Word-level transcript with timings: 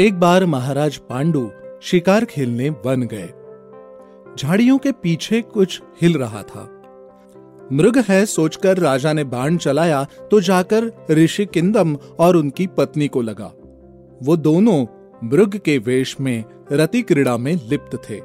एक 0.00 0.20
बार 0.20 0.44
महाराज 0.46 0.96
पांडु 0.96 1.50
शिकार 1.82 2.24
खेलने 2.24 2.68
वन 2.70 3.02
गए। 3.02 3.28
झाड़ियों 4.38 4.78
के 4.78 4.92
पीछे 4.92 5.40
कुछ 5.42 5.82
हिल 6.02 6.16
रहा 6.18 6.42
था। 6.42 6.62
मृग 7.72 7.98
है 7.98 8.24
सोचकर 8.26 8.78
राजा 8.78 9.12
ने 9.12 9.24
बाण 9.24 9.56
चलाया 9.56 10.04
तो 10.30 10.40
जाकर 10.40 10.90
ऋषि 11.10 11.46
किंदम 11.46 11.94
और 12.18 12.36
उनकी 12.36 12.66
पत्नी 12.66 13.08
को 13.08 13.22
लगा। 13.22 13.52
वो 14.22 14.36
दोनों 14.36 14.86
मृग 15.24 15.56
के 15.56 15.78
वेश 15.78 16.16
में 16.20 16.44
रति 16.72 17.02
क्रीड़ा 17.02 17.36
में 17.36 17.54
लिप्त 17.68 17.96
थे। 18.10 18.18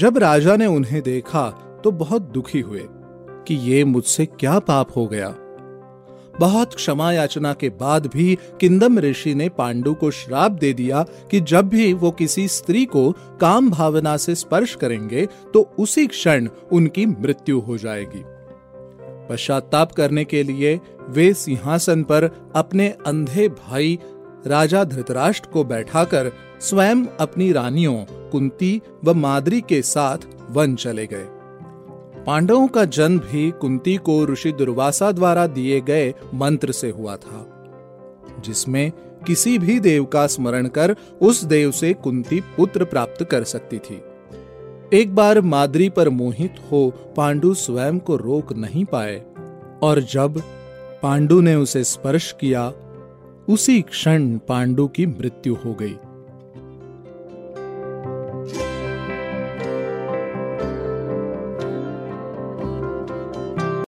जब 0.00 0.18
राजा 0.18 0.56
ने 0.56 0.66
उन्हें 0.66 1.02
देखा 1.02 1.48
तो 1.84 1.90
बहुत 1.90 2.22
दुखी 2.22 2.60
हुए 2.60 2.86
कि 3.46 3.54
ये 3.54 3.84
मुझसे 3.84 4.26
क्या 4.26 4.58
पाप 4.58 4.96
हो 4.96 5.06
गया। 5.06 5.34
बहुत 6.40 6.74
क्षमा 6.74 7.12
याचना 7.12 7.52
के 7.52 7.68
बाद 7.68 8.06
भी 8.06 8.38
किंदम 8.60 8.98
ऋषि 8.98 9.34
ने 9.34 9.48
पांडु 9.48 9.94
को 9.94 10.10
श्राप 10.10 10.52
दे 10.52 10.72
दिया 10.72 11.02
कि 11.30 11.40
जब 11.40 11.68
भी 11.68 11.92
वो 11.92 12.10
किसी 12.10 12.48
स्त्री 12.48 12.84
को 12.84 13.10
काम 13.40 13.70
भावना 13.70 14.16
से 14.16 14.34
स्पर्श 14.34 14.74
करेंगे 14.74 15.26
तो 15.54 15.70
उसी 15.78 16.06
क्षण 16.06 16.48
उनकी 16.72 17.06
मृत्यु 17.06 17.60
हो 17.60 17.78
जाएगी। 17.78 18.22
पश्चाताप 19.28 19.92
करने 19.92 20.24
के 20.24 20.42
लिए 20.42 20.80
वे 21.08 21.32
सिंहासन 21.34 22.02
पर 22.02 22.30
अपने 22.54 22.88
अंधे 23.06 23.48
भाई 23.48 23.98
राजा 24.46 24.84
धृतराष्ट्र 24.84 25.48
को 25.50 25.64
बैठाकर 25.64 26.30
स्वयं 26.60 27.04
अपनी 27.20 27.52
रानियों, 27.52 28.04
कुंती 28.30 28.80
व 29.04 29.14
माद्री 29.14 29.60
के 29.60 29.82
साथ 29.82 30.18
वन 30.50 30.74
चले 30.74 31.06
गए। 31.06 31.26
पांडवों 32.28 32.66
का 32.68 32.84
जन्म 32.84 33.18
भी 33.18 33.50
कुंती 33.50 33.96
को 33.96 34.14
ऋषि 34.26 34.50
दुर्वासा 34.52 35.10
द्वारा 35.12 35.46
दिए 35.46 35.80
गए 35.80 36.08
मंत्र 36.34 36.72
से 36.72 36.90
हुआ 36.90 37.14
था, 37.16 37.44
जिसमें 38.44 38.90
किसी 39.26 39.58
भी 39.58 39.78
देव 39.80 40.04
का 40.04 40.26
स्मरण 40.26 40.66
कर 40.68 40.94
उस 41.22 41.42
देव 41.44 41.70
से 41.70 41.92
कुंती 41.94 42.40
पुत्र 42.56 42.84
प्राप्त 42.84 43.24
कर 43.24 43.44
सकती 43.44 43.78
थी। 43.78 44.00
एक 44.92 45.14
बार 45.14 45.40
माद्री 45.40 45.88
पर 45.88 46.08
मोहित 46.08 46.54
हो 46.72 46.90
पांडु 47.16 47.54
स्वयं 47.54 47.98
को 47.98 48.16
रोक 48.16 48.52
नहीं 48.52 48.84
पाए, 48.84 49.16
और 49.82 50.00
जब 50.02 50.40
पांडु 51.02 51.40
ने 51.40 51.54
उसे 51.54 51.84
स्पर्श 51.84 52.30
किया, 52.40 52.72
उसी 53.48 53.80
क्षण 53.82 54.36
पांडु 54.38 54.86
की 54.88 55.06
मृत्यु 55.06 55.54
हो 55.54 55.74
गई। 55.74 55.96